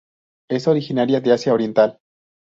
[0.49, 1.99] Es originaria de Asia oriental.